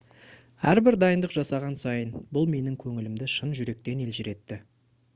[0.71, 4.65] әрбір дайындық жасаған сайын бұл менің көңілімді шын жүректен елжіретті